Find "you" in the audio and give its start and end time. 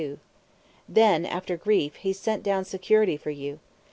3.29-3.59